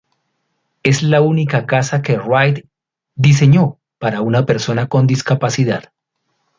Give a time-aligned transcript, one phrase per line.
[0.81, 2.65] Es la única casa que Wright
[3.13, 5.93] diseñó para una persona con discapacidad.